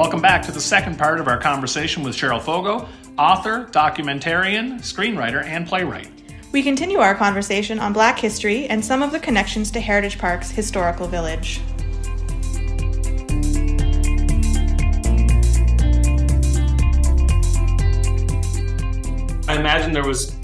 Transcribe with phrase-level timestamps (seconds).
[0.00, 2.88] Welcome back to the second part of our conversation with Cheryl Foggo,
[3.18, 6.08] author, documentarian, screenwriter, and playwright.
[6.52, 10.50] We continue our conversation on Black history and some of the connections to Heritage Park's
[10.50, 11.60] historical village.
[19.46, 20.34] I imagine there was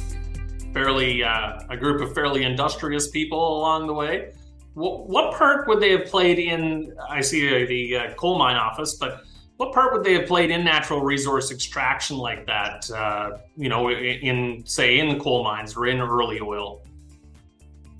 [0.74, 4.34] fairly uh, a group of fairly industrious people along the way.
[4.74, 6.94] What, what, part would they have played in?
[7.08, 9.22] I see uh, the uh, coal mine office, but
[9.56, 12.90] what part would they have played in natural resource extraction like that?
[12.90, 16.82] Uh, you know, in, say in the coal mines or in early oil.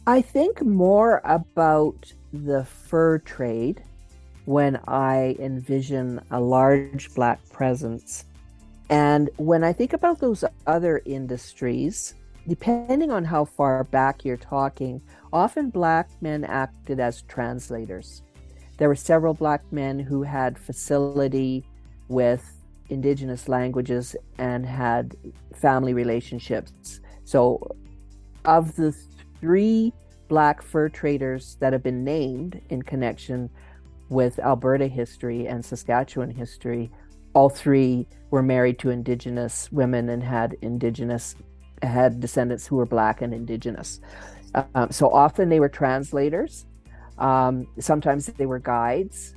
[0.07, 3.83] I think more about the fur trade
[4.45, 8.25] when I envision a large black presence.
[8.89, 12.15] And when I think about those other industries,
[12.47, 15.01] depending on how far back you're talking,
[15.33, 18.23] often black men acted as translators.
[18.79, 21.65] There were several black men who had facility
[22.09, 22.45] with
[22.89, 25.17] indigenous languages and had
[25.55, 27.01] family relationships.
[27.25, 27.77] So,
[28.45, 28.95] of the
[29.41, 29.93] three
[30.29, 33.51] black fur traders that have been named in connection
[34.09, 36.91] with Alberta history and Saskatchewan history,
[37.35, 41.35] all three were married to indigenous women and had indigenous
[41.83, 44.01] had descendants who were black and indigenous.
[44.75, 46.65] Um, so often they were translators
[47.19, 49.35] um, sometimes they were guides.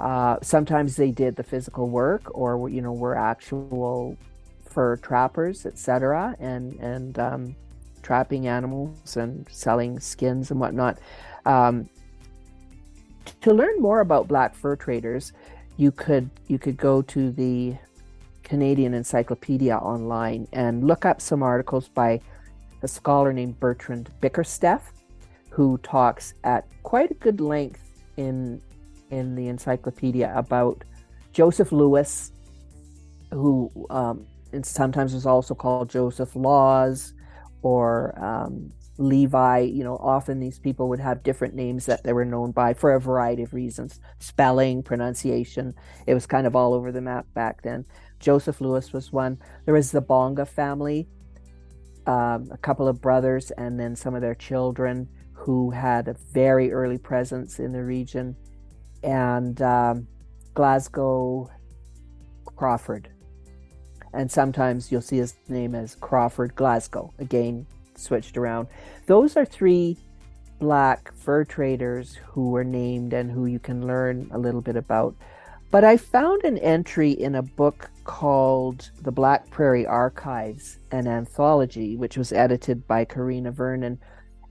[0.00, 4.16] Uh, sometimes they did the physical work, or you know, were actual
[4.64, 7.56] fur trappers, etc., and and um,
[8.02, 10.98] trapping animals and selling skins and whatnot.
[11.46, 11.88] Um,
[13.42, 15.32] to learn more about black fur traders,
[15.76, 17.76] you could you could go to the
[18.42, 22.20] Canadian Encyclopedia online and look up some articles by
[22.82, 24.92] a scholar named Bertrand Bickersteth
[25.52, 28.60] who talks at quite a good length in
[29.10, 30.82] in the encyclopedia about
[31.34, 32.32] Joseph Lewis,
[33.30, 34.26] who um,
[34.62, 37.12] sometimes is also called Joseph Laws
[37.60, 39.58] or um, Levi.
[39.60, 42.94] You know, often these people would have different names that they were known by for
[42.94, 45.74] a variety of reasons spelling, pronunciation.
[46.06, 47.84] It was kind of all over the map back then.
[48.20, 49.38] Joseph Lewis was one.
[49.66, 51.08] There was the Bonga family,
[52.06, 55.08] um, a couple of brothers, and then some of their children
[55.42, 58.36] who had a very early presence in the region,
[59.02, 60.06] and um,
[60.54, 61.50] Glasgow
[62.44, 63.08] Crawford.
[64.14, 67.66] And sometimes you'll see his name as Crawford Glasgow, again
[67.96, 68.68] switched around.
[69.06, 69.96] Those are three
[70.60, 75.16] black fur traders who were named and who you can learn a little bit about.
[75.72, 81.96] But I found an entry in a book called The Black Prairie Archives, an anthology,
[81.96, 83.98] which was edited by Karina Vernon,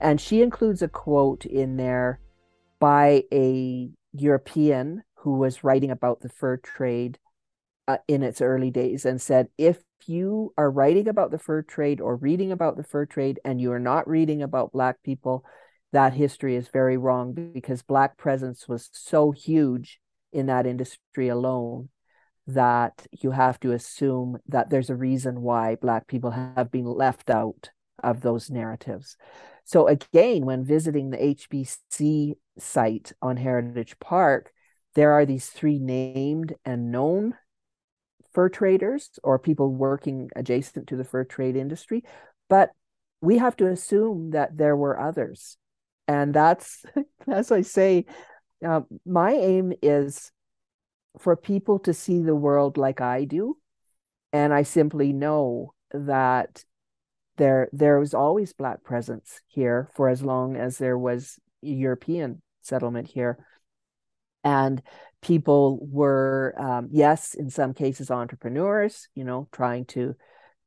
[0.02, 2.18] and she includes a quote in there
[2.80, 7.18] by a European who was writing about the fur trade
[7.86, 12.00] uh, in its early days and said, if you are writing about the fur trade
[12.00, 15.44] or reading about the fur trade and you are not reading about Black people,
[15.92, 20.00] that history is very wrong because Black presence was so huge
[20.32, 21.90] in that industry alone
[22.48, 27.30] that you have to assume that there's a reason why Black people have been left
[27.30, 27.70] out
[28.02, 29.16] of those narratives.
[29.64, 34.52] So again, when visiting the HBC site on Heritage Park,
[34.94, 37.34] there are these three named and known
[38.32, 42.04] fur traders or people working adjacent to the fur trade industry,
[42.48, 42.70] but
[43.20, 45.56] we have to assume that there were others.
[46.08, 46.84] And that's,
[47.28, 48.06] as I say,
[48.66, 50.32] uh, my aim is
[51.18, 53.56] for people to see the world like I do.
[54.32, 56.64] And I simply know that
[57.42, 63.08] there there was always black presence here for as long as there was European settlement
[63.08, 63.44] here,
[64.44, 64.80] and
[65.22, 70.14] people were um, yes, in some cases entrepreneurs, you know, trying to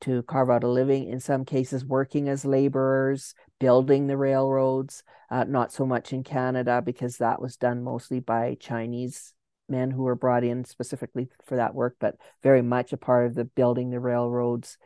[0.02, 1.08] to carve out a living.
[1.08, 5.02] In some cases, working as laborers, building the railroads.
[5.30, 9.32] Uh, not so much in Canada because that was done mostly by Chinese
[9.68, 13.34] men who were brought in specifically for that work, but very much a part of
[13.34, 14.76] the building the railroads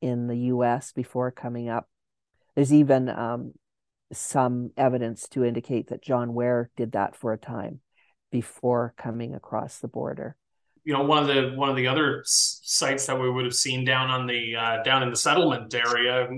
[0.00, 1.88] in the US before coming up.
[2.54, 3.52] There's even um,
[4.12, 7.80] some evidence to indicate that John Ware did that for a time
[8.30, 10.36] before coming across the border.
[10.84, 13.84] You know, one of the one of the other sites that we would have seen
[13.84, 16.28] down on the uh, down in the settlement area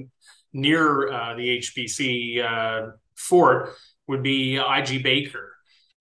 [0.52, 3.74] near uh, the HBC uh, fort
[4.08, 5.51] would be IG Baker.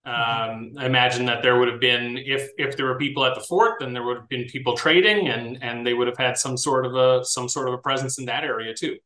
[0.03, 3.41] Um, I imagine that there would have been, if if there were people at the
[3.41, 6.57] fort, then there would have been people trading, and and they would have had some
[6.57, 8.97] sort of a some sort of a presence in that area too.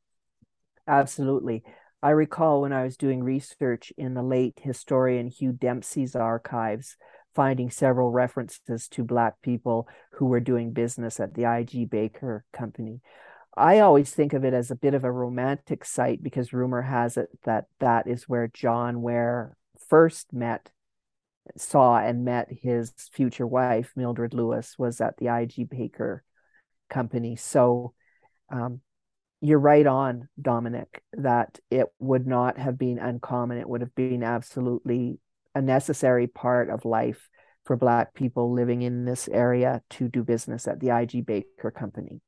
[0.88, 1.64] Absolutely.
[2.02, 6.98] I recall when I was doing research in the late historian Hugh Dempsey's archives
[7.34, 11.86] finding several references to Black people who were doing business at the I.G.
[11.86, 13.02] Baker Company.
[13.58, 17.18] I always think of it as a bit of a romantic site because rumor has
[17.18, 19.56] it that that is where John Ware
[19.90, 20.72] first met,
[21.58, 26.24] saw and met his future wife, Mildred Lewis, was at the IG Baker
[26.90, 27.36] company.
[27.36, 27.94] So
[28.50, 28.82] um,
[29.42, 33.58] you're right on, Dominic, that it would not have been uncommon.
[33.58, 35.20] It would have been absolutely
[35.54, 37.30] a necessary part of life
[37.66, 42.22] for Black people living in this area to do business at the IG Baker company.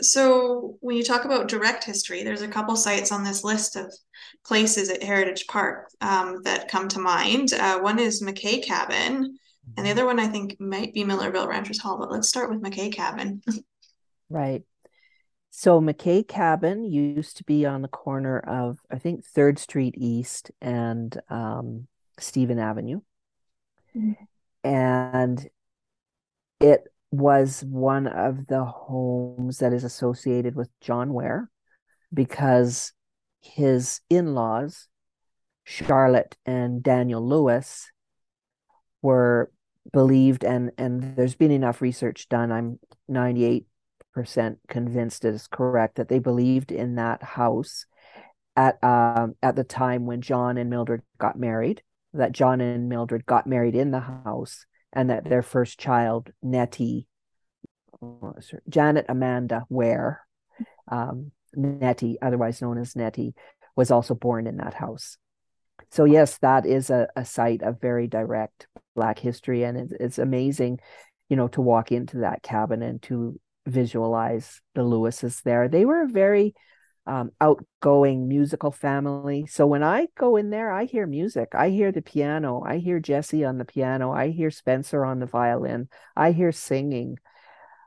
[0.00, 3.92] So, when you talk about direct history, there's a couple sites on this list of
[4.44, 7.52] places at Heritage Park um, that come to mind.
[7.52, 9.36] Uh, one is McKay Cabin, and
[9.76, 9.90] the mm-hmm.
[9.90, 11.98] other one I think might be Millarville Ranchers Hall.
[11.98, 13.42] But let's start with McKay Cabin.
[14.30, 14.62] right.
[15.50, 20.52] So McKay Cabin used to be on the corner of I think Third Street East
[20.60, 23.00] and um, Stephen Avenue,
[23.96, 24.12] mm-hmm.
[24.62, 25.48] and
[26.60, 31.50] it was one of the homes that is associated with John Ware
[32.12, 32.92] because
[33.40, 34.88] his in-laws,
[35.64, 37.90] Charlotte and Daniel Lewis,
[39.02, 39.50] were
[39.92, 42.52] believed and and there's been enough research done.
[42.52, 42.78] I'm
[43.08, 43.66] 98
[44.12, 47.86] percent convinced it is correct that they believed in that house
[48.56, 51.82] at um, at the time when John and Mildred got married.
[52.14, 57.06] That John and Mildred got married in the house, and that their first child, Nettie,
[58.68, 60.20] Janet Amanda Ware,
[60.90, 63.34] um, Nettie, otherwise known as Nettie,
[63.76, 65.16] was also born in that house.
[65.90, 70.18] So yes, that is a, a site of very direct Black history, and it's, it's
[70.18, 70.80] amazing,
[71.28, 75.68] you know, to walk into that cabin and to visualize the Lewises there.
[75.68, 76.54] They were a very
[77.08, 79.46] um, outgoing musical family.
[79.46, 81.48] So when I go in there, I hear music.
[81.54, 82.62] I hear the piano.
[82.64, 84.12] I hear Jesse on the piano.
[84.12, 85.88] I hear Spencer on the violin.
[86.14, 87.18] I hear singing.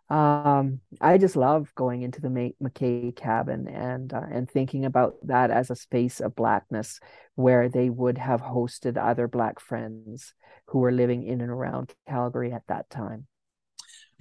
[0.10, 5.52] Um, I just love going into the McKay cabin and uh, and thinking about that
[5.52, 7.00] as a space of blackness
[7.36, 10.34] where they would have hosted other black friends
[10.68, 13.28] who were living in and around Calgary at that time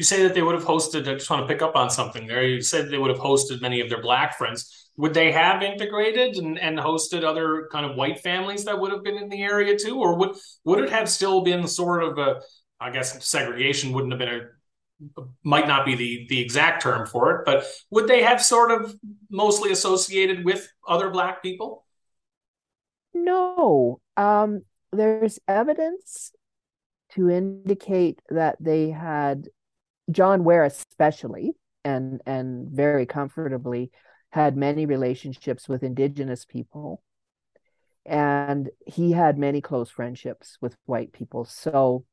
[0.00, 2.26] you say that they would have hosted i just want to pick up on something
[2.26, 2.42] there.
[2.42, 4.90] You said they would have hosted many of their black friends.
[4.96, 9.04] Would they have integrated and, and hosted other kind of white families that would have
[9.04, 10.00] been in the area too?
[10.00, 12.40] Or would would it have still been sort of a
[12.80, 17.22] i guess segregation wouldn't have been a might not be the the exact term for
[17.34, 18.94] it but would they have sort of
[19.28, 21.84] mostly associated with other black people?
[23.12, 24.00] No.
[24.16, 24.62] Um
[24.94, 26.32] there's evidence
[27.10, 29.48] to indicate that they had
[30.10, 31.52] John Ware especially
[31.84, 33.90] and and very comfortably
[34.30, 37.02] had many relationships with indigenous people.
[38.06, 41.44] And he had many close friendships with white people.
[41.44, 42.04] So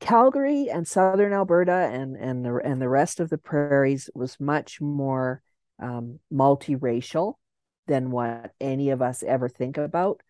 [0.00, 4.80] Calgary and southern Alberta and and the and the rest of the prairies was much
[4.80, 5.42] more
[5.78, 7.34] um, multiracial
[7.86, 10.20] than what any of us ever think about.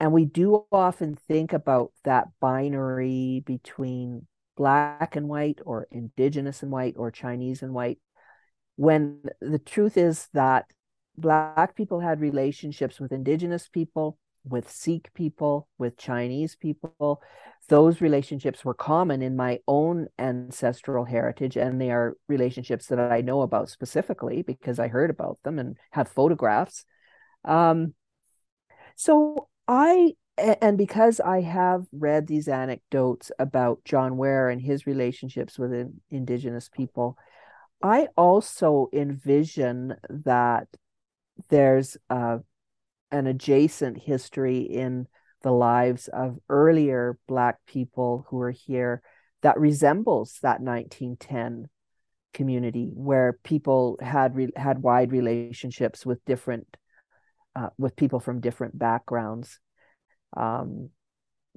[0.00, 6.72] And we do often think about that binary between black and white or indigenous and
[6.72, 7.98] white or Chinese and white,
[8.76, 10.66] when the truth is that
[11.16, 17.22] black people had relationships with indigenous people, with Sikh people, with Chinese people.
[17.68, 23.22] Those relationships were common in my own ancestral heritage, and they are relationships that I
[23.22, 26.84] know about specifically because I heard about them and have photographs.
[27.44, 27.94] Um,
[28.94, 35.58] so I and because I have read these anecdotes about John Ware and his relationships
[35.58, 37.16] with indigenous people,
[37.82, 40.68] I also envision that
[41.48, 42.38] there's uh,
[43.10, 45.06] an adjacent history in
[45.42, 49.02] the lives of earlier Black people who were here
[49.42, 51.68] that resembles that 1910
[52.34, 56.76] community where people had re- had wide relationships with different
[57.54, 59.60] uh, with people from different backgrounds
[60.36, 60.90] um,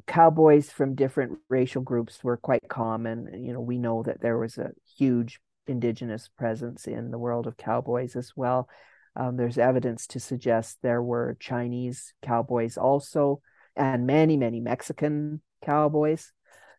[0.07, 3.43] cowboys from different racial groups were quite common.
[3.45, 7.57] You know, we know that there was a huge indigenous presence in the world of
[7.57, 8.69] cowboys as well.
[9.15, 13.41] Um, there's evidence to suggest there were Chinese cowboys also,
[13.75, 16.31] and many, many Mexican cowboys.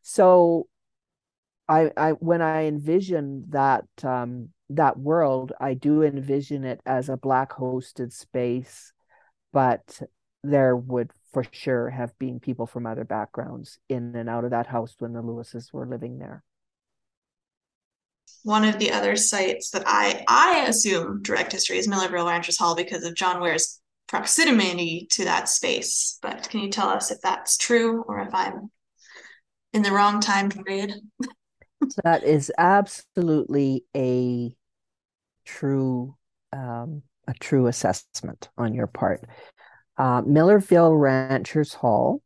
[0.02, 0.66] So,
[1.68, 7.16] I, I when I envision that um, that world, I do envision it as a
[7.16, 8.92] black hosted space,
[9.52, 10.00] but
[10.42, 14.66] there would for sure have been people from other backgrounds in and out of that
[14.66, 16.42] house when the Lewises were living there.
[18.42, 22.74] One of the other sites that I I assume direct history is Millarville Ranchers Hall
[22.74, 26.18] because of John Ware's proximity to that space.
[26.22, 28.70] But can you tell us if that's true or if I'm
[29.72, 30.94] in the wrong time period.
[32.04, 34.54] that is absolutely a
[35.44, 36.16] true
[36.52, 39.24] um, a true assessment on your part.
[39.96, 42.22] Uh, Millarville Ranchers Hall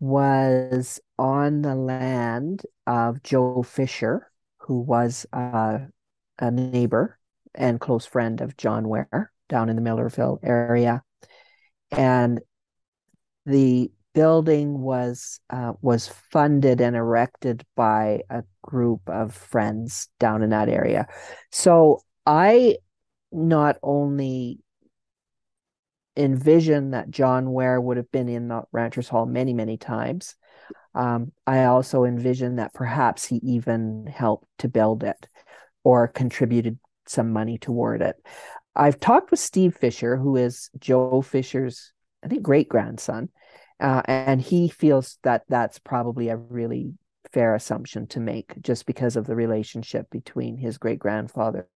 [0.00, 5.78] was on the land of Joe Fisher, who was uh,
[6.38, 7.18] a neighbor
[7.54, 11.02] and close friend of John Ware down in the Millarville area.
[11.90, 12.40] And
[13.46, 20.50] the building was uh, was funded and erected by a group of friends down in
[20.50, 21.06] that area.
[21.52, 22.76] So I
[23.30, 24.58] not only
[26.16, 30.34] envision that John Ware would have been in the Ranchers Hall many, many times.
[30.94, 35.28] Um, I also envision that perhaps he even helped to build it
[35.84, 38.16] or contributed some money toward it.
[38.74, 41.92] I've talked with Steve Fisher, who is Joe Fisher's,
[42.24, 43.28] I think, great grandson,
[43.78, 46.94] uh, and he feels that that's probably a really
[47.32, 51.68] fair assumption to make just because of the relationship between his great grandfather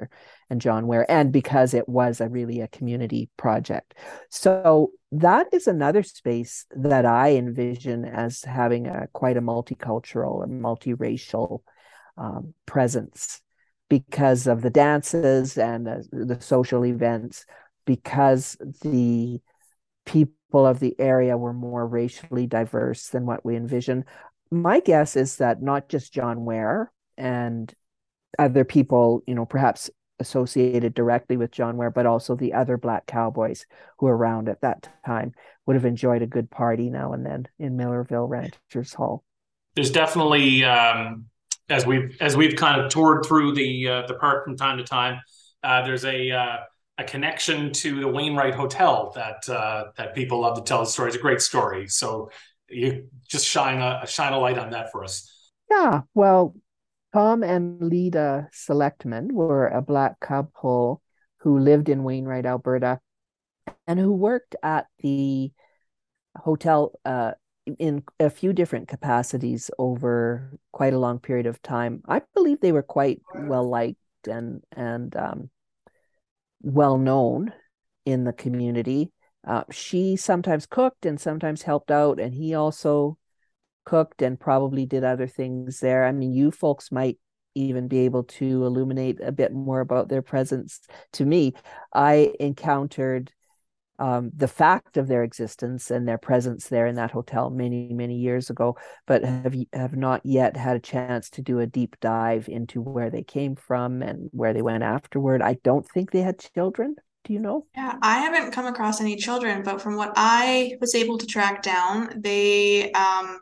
[0.49, 3.95] and John Ware, and because it was a really a community project.
[4.31, 10.47] So that is another space that I envision as having a quite a multicultural or
[10.47, 11.61] multiracial
[12.17, 13.41] um, presence
[13.89, 17.45] because of the dances and the, the social events,
[17.87, 19.41] because the
[20.07, 24.05] people of the area were more racially diverse than what we envision
[24.51, 27.73] my guess is that not just John Ware and
[28.39, 33.07] other people, you know, perhaps associated directly with John Ware, but also the other black
[33.07, 33.65] cowboys
[33.99, 35.33] who were around at that time
[35.67, 39.25] would have enjoyed a good party now and then in Millarville Ranchers Hall.
[39.75, 41.27] There's definitely um,
[41.69, 44.85] as we've as we've kind of toured through the uh, the park from time to
[44.85, 45.21] time.
[45.63, 46.57] Uh, there's a uh,
[46.99, 51.09] a connection to the Wainwright Hotel that uh, that people love to tell the story.
[51.09, 51.87] It's a great story.
[51.89, 52.31] So
[52.71, 55.51] you just shine a shine a light on that for us.
[55.71, 56.55] Yeah, well,
[57.13, 61.03] Tom and Lida Selectman were a black couple
[61.39, 63.01] who lived in Wainwright, Alberta,
[63.87, 65.53] and who worked at the
[66.37, 67.33] hotel uh,
[67.79, 72.03] in a few different capacities over quite a long period of time.
[72.09, 75.51] I believe they were quite well liked and and um,
[76.63, 77.53] well known
[78.05, 79.13] in the community.
[79.47, 83.17] Uh, she sometimes cooked and sometimes helped out, and he also
[83.85, 86.05] cooked and probably did other things there.
[86.05, 87.19] I mean, you folks might
[87.55, 90.81] even be able to illuminate a bit more about their presence
[91.15, 91.55] to me.
[91.93, 93.33] I encountered
[93.99, 98.17] um, the fact of their existence and their presence there in that hotel many, many
[98.17, 102.49] years ago, but have have not yet had a chance to do a deep dive
[102.49, 105.43] into where they came from and where they went afterward.
[105.43, 106.97] I don't think they had children.
[107.25, 107.67] Do you know?
[107.77, 111.63] Yeah, I haven't come across any children, but from what I was able to track
[111.63, 113.39] down, they um,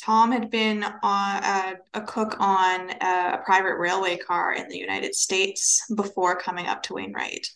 [0.00, 5.14] Tom had been on a, a cook on a, private railway car in the United
[5.14, 7.46] States before coming up to Wainwright,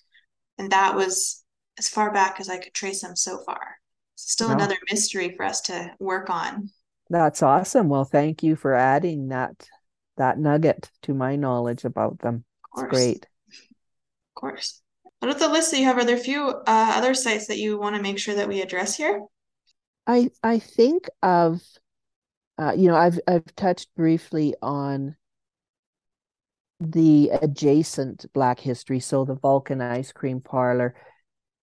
[0.58, 1.42] and that was
[1.78, 3.76] as far back as I could trace him so far.
[4.16, 4.54] Still no.
[4.54, 6.68] another mystery for us to work on.
[7.10, 7.88] That's awesome.
[7.88, 9.66] Well, thank you for adding that
[10.16, 12.44] that nugget to my knowledge about them.
[12.76, 13.26] It's great.
[13.48, 14.81] Of course.
[15.22, 17.58] Out of the list that you have, are there a few uh, other sites that
[17.58, 19.22] you want to make sure that we address here?
[20.04, 21.62] I I think of,
[22.58, 25.14] uh, you know, I've I've touched briefly on
[26.80, 30.96] the adjacent Black history, so the Vulcan Ice Cream Parlor.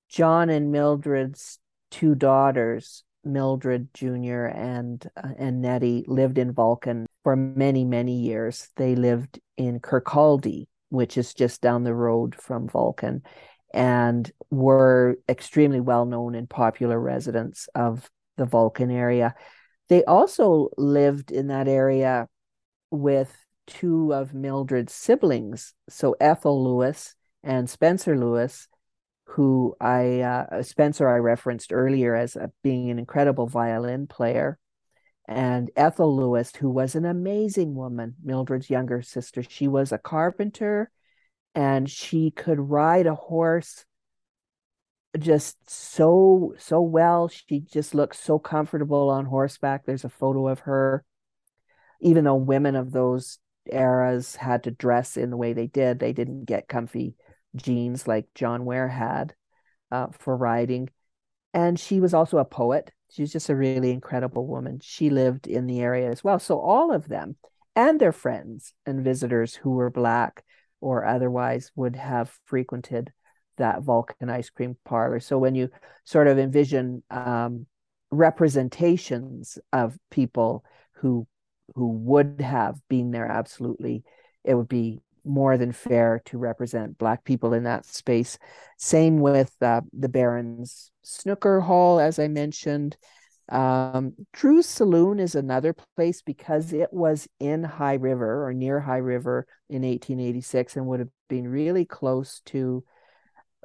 [0.07, 1.59] John and Mildred's
[1.89, 4.45] two daughters, Mildred Jr.
[4.45, 8.69] and uh, and Nettie, lived in Vulcan for many many years.
[8.75, 13.23] They lived in Kirkcaldy, which is just down the road from Vulcan,
[13.73, 19.35] and were extremely well known and popular residents of the Vulcan area.
[19.89, 22.27] They also lived in that area
[22.91, 28.67] with two of Mildred's siblings, so Ethel Lewis and Spencer Lewis,
[29.25, 34.57] who I uh, Spencer I referenced earlier as a, being an incredible violin player,
[35.27, 39.43] and Ethel Lewis, who was an amazing woman, Mildred's younger sister.
[39.43, 40.89] She was a carpenter
[41.53, 43.85] and she could ride a horse
[45.17, 47.27] just so so well.
[47.27, 49.85] She just looks so comfortable on horseback.
[49.85, 51.03] There's a photo of her.
[51.99, 53.39] Even though women of those
[53.71, 57.17] eras had to dress in the way they did they didn't get comfy
[57.53, 59.33] jeans like john ware had
[59.91, 60.89] uh, for riding.
[61.53, 65.65] And she was also a poet she's just a really incredible woman she lived in
[65.67, 67.35] the area as well so all of them
[67.75, 70.43] and their friends and visitors who were black
[70.81, 73.11] or otherwise would have frequented
[73.57, 75.19] that Vulcan ice cream parlor.
[75.19, 75.69] So when you
[76.03, 77.65] sort of envision um,
[78.11, 81.27] representations of people who
[81.75, 84.01] who would have been there absolutely
[84.45, 88.37] it would be more than fair to represent black people in that space
[88.77, 92.97] same with uh, the barons snooker hall as i mentioned
[93.49, 98.97] um, Drew's Saloon is another place because it was in High River or near High
[98.97, 102.83] River in 1886 and would have been really close to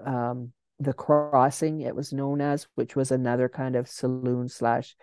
[0.05, 4.97] um, the crossing, it was known as, which was another kind of saloon slash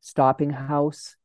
[0.00, 1.16] stopping house.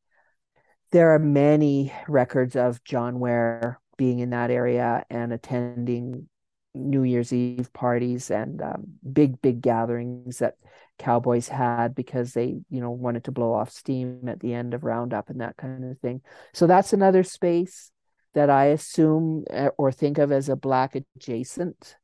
[0.91, 6.27] There are many records of John Ware being in that area and attending
[6.74, 10.55] New Year's Eve parties and um, big, big gatherings that
[10.98, 14.84] cowboys had because they, you know, wanted to blow off steam at the end of
[14.84, 16.22] Roundup and that kind of thing.
[16.51, 17.91] So that's another space
[18.34, 21.96] that I assume eh, or think of as a Black adjacent,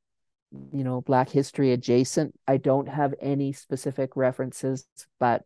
[0.71, 2.35] you know, Black history adjacent.
[2.47, 4.85] I don't have any specific references,
[5.19, 5.41] but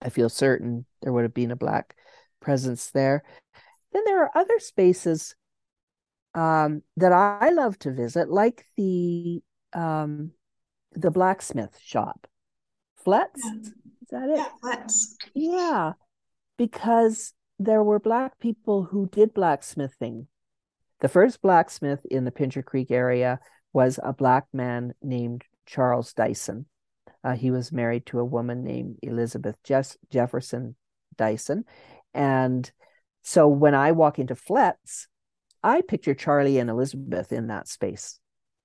[0.00, 1.94] I feel certain there would have been a Black
[2.40, 3.24] presence there.
[3.94, 5.34] Then there are other spaces
[6.34, 9.40] um, that I love to visit, like the
[9.72, 10.32] um,
[10.92, 12.26] the blacksmith shop.
[12.96, 13.60] Fletz, yeah.
[13.60, 13.72] is
[14.10, 14.36] that it?
[14.36, 15.16] Yeah, Fletz.
[15.34, 15.92] Yeah,
[16.58, 20.26] because there were black people who did blacksmithing.
[21.00, 23.38] The first blacksmith in the Pincher Creek area
[23.72, 26.66] was a black man named Charles Dyson.
[27.22, 30.76] Uh, he was married to a woman named Elizabeth Jeff- Jefferson
[31.16, 31.64] Dyson.
[32.12, 32.70] And
[33.24, 35.08] so when I walk into Fletz,
[35.62, 38.20] I picture Charlie and Elizabeth in that space.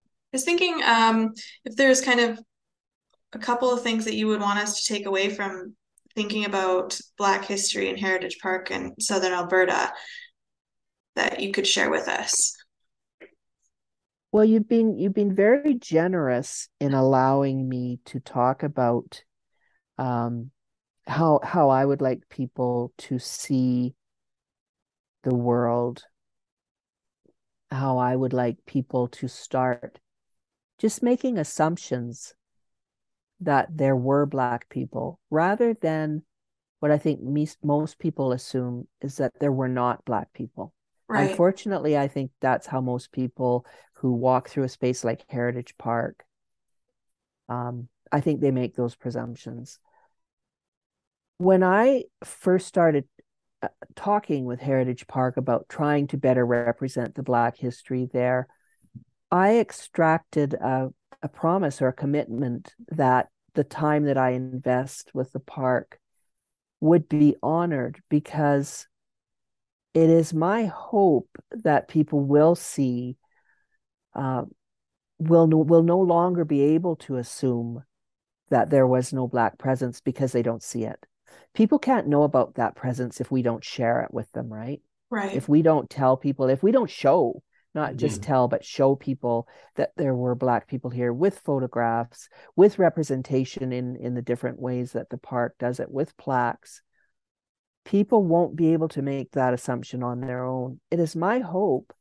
[0.06, 2.40] I was thinking um, if there's kind of
[3.32, 5.76] a couple of things that you would want us to take away from
[6.14, 9.94] thinking about Black history in Heritage Park in Southern Alberta
[11.16, 12.54] that you could share with us.
[14.34, 19.24] Well, you've been you've been very generous in allowing me to talk about
[19.98, 20.52] um,
[21.08, 23.96] how how I would like people to see
[25.24, 26.04] the world
[27.72, 30.00] how I would like people to start
[30.80, 32.34] just making assumptions
[33.42, 36.24] that there were Black people rather than
[36.80, 40.74] what I think me, most people assume is that there were not Black people.
[41.08, 41.30] Right.
[41.30, 46.24] Unfortunately, I think that's how most people who walk through a space like Heritage Park,
[47.50, 49.80] um, I think they make those presumptions.
[51.38, 53.06] When I first started
[53.96, 58.48] talking with Heritage Park about trying to better represent the Black history there,
[59.32, 60.90] I extracted a,
[61.22, 66.00] a promise or a commitment that the time that I invest with the park
[66.80, 68.88] would be honored because
[69.94, 73.18] it is my hope that people will see
[74.16, 74.44] uh,
[75.18, 77.84] will will no longer be able to assume
[78.50, 81.06] that there was no black presence because they don't see it
[81.54, 84.82] people can't know about that presence if we don't share it with them, right?
[85.10, 85.36] Right.
[85.36, 87.42] If we don't tell people, if we don't show,
[87.74, 88.32] not just mm-hmm.
[88.32, 93.96] tell, but show people that there were Black people here with photographs, with representation in,
[93.96, 96.82] in the different ways that the park does it, with plaques,
[97.86, 100.80] people won't be able to make that assumption on their own.
[100.92, 101.94] It is my hope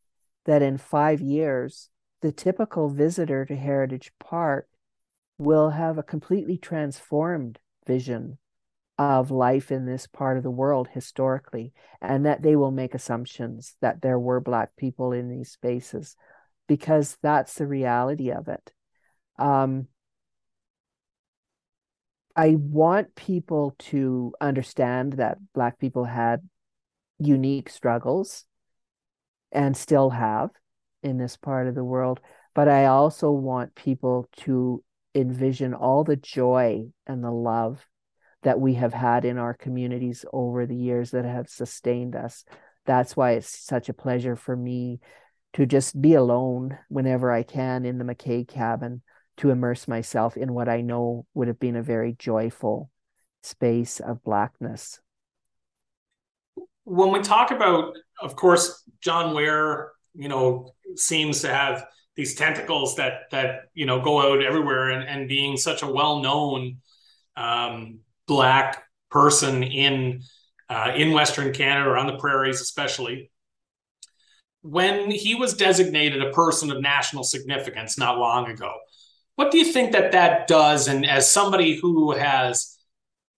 [0.44, 4.68] that in five years, the typical visitor to Heritage Park
[5.38, 8.38] will have a completely transformed vision
[8.98, 13.76] of life in this part of the world historically, and that they will make assumptions
[13.80, 16.16] that there were Black people in these spaces,
[16.66, 18.72] because that's the reality of it.
[19.38, 19.86] Um,
[22.34, 26.48] I want people to understand that Black people had
[27.18, 28.44] unique struggles
[29.50, 30.50] and still have
[31.02, 32.20] in this part of the world.
[32.54, 34.82] But I also want people to
[35.14, 37.84] envision all the joy and the love
[38.42, 42.44] that we have had in our communities over the years that have sustained us.
[42.86, 45.00] That's why it's such a pleasure for me
[45.54, 49.02] to just be alone whenever I can in the McKay cabin
[49.38, 52.90] to immerse myself in what I know would have been a very joyful
[53.42, 55.00] space of blackness.
[56.84, 62.96] When we talk about, of course, John Ware, you know, seems to have these tentacles
[62.96, 66.78] that that you know go out everywhere, and and being such a well known
[67.36, 70.22] um, black person in
[70.68, 73.30] uh, in Western Canada or on the prairies, especially.
[74.62, 78.72] When he was designated a person of national significance not long ago,
[79.36, 80.88] what do you think that that does?
[80.88, 82.76] And as somebody who has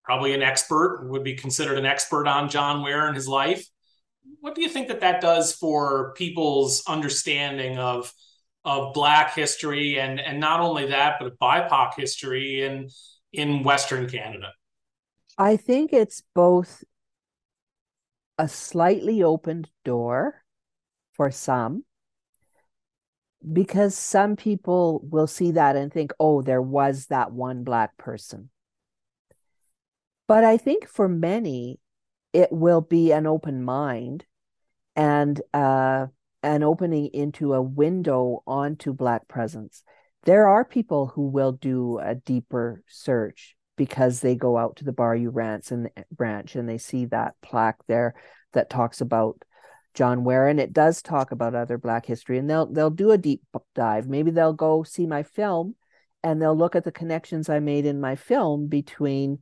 [0.02, 3.64] probably an expert, would be considered an expert on John Ware and his life,
[4.40, 8.12] what do you think that that does for people's understanding of
[8.64, 12.88] of Black history and and not only that, but of BIPOC history in
[13.32, 14.52] in Western Canada?
[15.40, 16.84] I think it's both
[18.36, 20.44] a slightly opened door
[21.14, 21.84] for some
[23.50, 28.50] because some people will see that and think, oh, there was that one Black person.
[30.28, 31.80] But I think for many,
[32.34, 34.26] it will be an open mind
[34.94, 36.08] and uh,
[36.42, 39.84] an opening into a window onto Black presence.
[40.24, 44.92] There are people who will do a deeper search because they go out to the
[44.92, 48.14] Bar U Ranch and eh, branch and they see that plaque there
[48.52, 49.42] that talks about
[49.94, 53.16] John Ware, and it does talk about other Black history, and they'll they'll do a
[53.16, 53.40] deep
[53.74, 54.06] dive.
[54.06, 55.76] Maybe they'll go see my film,
[56.22, 59.38] and they'll look at the connections I made in my film between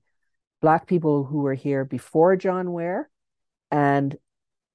[0.63, 3.11] Black people who were here before John Ware,
[3.73, 4.17] and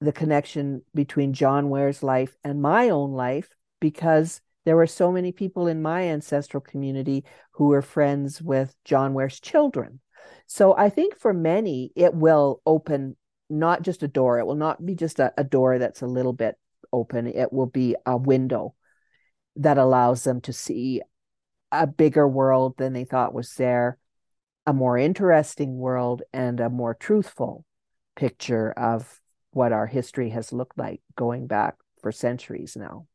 [0.02, 3.48] the connection between John Ware's life and my own life,
[3.80, 9.14] because there were so many people in my ancestral community who were friends with John
[9.14, 10.00] Ware's children.
[10.48, 13.16] So I think for many, it will open
[13.50, 14.40] not just a door.
[14.40, 16.56] It will not be just a, a door that's a little bit
[16.92, 17.28] open.
[17.28, 18.76] It will be a window
[19.58, 21.02] that allows them to see
[21.72, 23.98] a bigger world than they thought was there,
[24.66, 27.66] a more interesting world, and a more truthful
[28.16, 29.20] picture of
[29.52, 33.08] what our history has looked like going back for centuries now.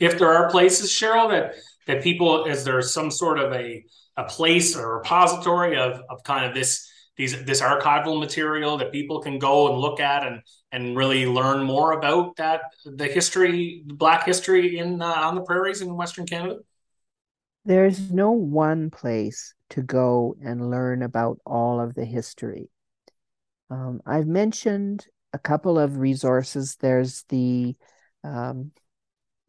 [0.00, 1.54] If there are places, Cheryl, that
[1.86, 3.84] that people, is there some sort of a
[4.16, 9.20] a place or repository of of kind of this these this archival material that people
[9.20, 14.24] can go and look at and and really learn more about that the history black
[14.24, 16.58] history in uh, on the prairies in western canada?
[17.64, 22.68] There's no one place to go and learn about all of the history.
[23.70, 26.76] Um, i've mentioned a couple of resources.
[26.76, 27.74] There's the
[28.24, 28.72] um,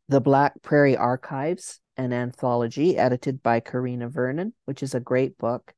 [0.09, 5.73] the black prairie archives an anthology edited by karina vernon which is a great book.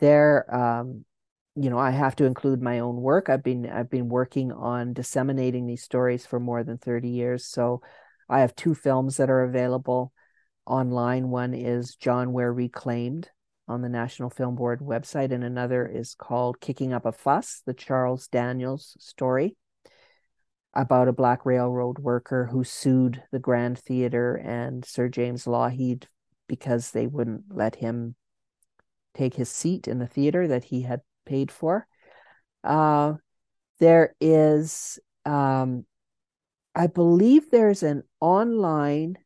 [0.00, 1.04] There um,
[1.54, 3.28] you know i have to include my own work.
[3.28, 7.46] I've been i've been working on disseminating these stories for more than 30 years.
[7.46, 7.82] So
[8.28, 10.12] i have two films that are available
[10.66, 11.28] online.
[11.28, 13.30] One is john ware reclaimed
[13.68, 17.72] on the national film board website and another is called kicking up a fuss the
[17.72, 19.56] charles daniels story
[20.74, 26.06] about a black railroad worker who sued the grand theater and sir james lougheed
[26.48, 28.14] because they wouldn't let him
[29.14, 31.86] take his seat in the theater that he had paid for.
[32.64, 33.14] Uh,
[33.80, 35.84] there is, um,
[36.74, 39.18] I believe, there's an online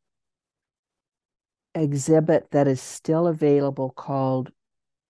[1.74, 4.50] exhibit that is still available called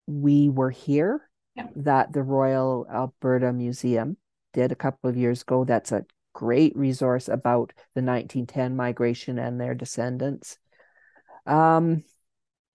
[0.07, 1.68] We Were Here yeah.
[1.77, 4.16] that the Royal Alberta Museum
[4.53, 5.64] did a couple of years ago.
[5.64, 6.05] That's a
[6.37, 10.59] great resource about the 1910 migration and their descendants.
[11.46, 12.05] Um,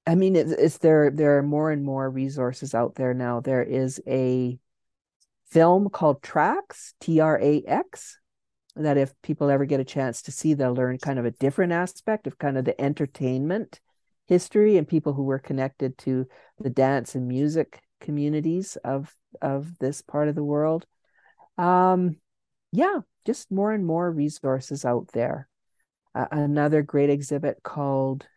[0.08, 1.12] I mean, it's, it's there.
[1.12, 3.40] There are more and more resources out there now.
[3.40, 4.58] There is a
[5.52, 8.18] film called Tracks, T R A X,
[8.76, 11.72] that if people ever get a chance to see, they'll learn kind of a different
[11.72, 13.80] aspect of kind of the entertainment
[14.26, 16.26] history and people who were connected to
[16.60, 20.88] the dance and music communities of of this part of the world.
[21.60, 22.18] Um,
[22.72, 25.48] yeah, just more and more resources out there.
[26.14, 28.28] Uh, another great exhibit called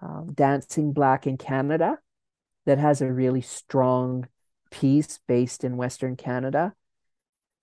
[0.00, 1.98] um, Dancing Black in Canada
[2.66, 4.28] that has a really strong
[4.70, 6.74] piece based in Western Canada.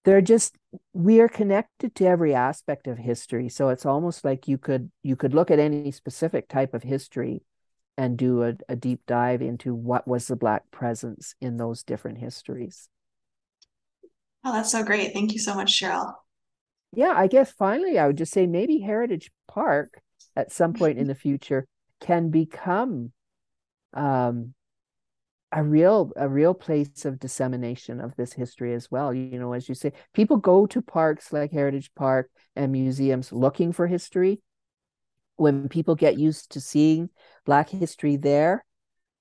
[0.03, 0.57] They're just
[0.93, 3.49] we are connected to every aspect of history.
[3.49, 7.43] So it's almost like you could you could look at any specific type of history
[7.97, 12.17] and do a, a deep dive into what was the black presence in those different
[12.17, 12.89] histories.
[14.43, 15.13] Oh, that's so great.
[15.13, 16.13] Thank you so much, Cheryl.
[16.93, 20.01] Yeah, I guess finally I would just say maybe Heritage Park
[20.35, 21.67] at some point in the future
[21.99, 23.11] can become
[23.93, 24.53] um,
[25.51, 29.67] a real a real place of dissemination of this history as well you know as
[29.67, 34.41] you say people go to parks like heritage park and museums looking for history
[35.35, 37.09] when people get used to seeing
[37.45, 38.63] black history there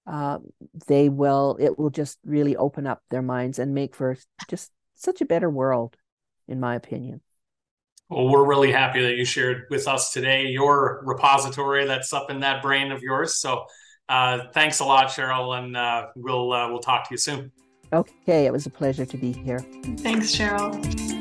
[0.07, 0.39] uh,
[0.87, 4.17] they will it will just really open up their minds and make for
[4.49, 4.71] just
[5.03, 5.97] such a better world
[6.49, 7.21] in my opinion
[8.11, 12.41] well, we're really happy that you shared with us today your repository that's up in
[12.41, 13.37] that brain of yours.
[13.37, 13.67] So,
[14.09, 17.53] uh, thanks a lot, Cheryl, and uh, we'll uh, we'll talk to you soon.
[17.93, 19.61] Okay, it was a pleasure to be here.
[19.99, 21.20] Thanks, Cheryl.